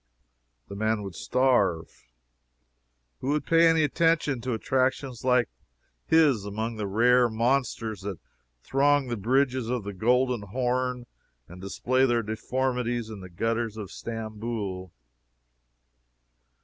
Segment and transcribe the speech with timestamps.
[0.67, 2.07] The man would starve.
[3.19, 5.47] Who would pay any attention to attractions like
[6.07, 8.17] his among the rare monsters that
[8.63, 11.05] throng the bridges of the Golden Horn
[11.47, 14.91] and display their deformities in the gutters of Stamboul?